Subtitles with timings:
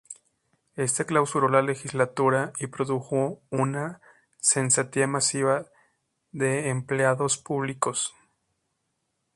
[0.77, 4.01] Éste clausuró la Legislatura y produjo una
[4.39, 5.67] cesantía masiva
[6.31, 8.11] de empleados públicos.